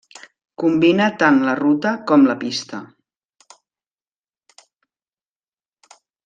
[0.61, 2.79] Combina tant la ruta com la pista.